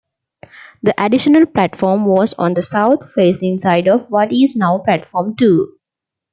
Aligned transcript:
The 0.81 0.95
additional 0.97 1.45
platform 1.45 2.05
was 2.07 2.33
on 2.33 2.55
the 2.55 2.63
south-facing 2.63 3.59
side 3.59 3.87
of 3.87 4.09
what 4.09 4.33
is 4.33 4.55
now 4.55 4.79
platform 4.79 5.35
two. 5.35 5.77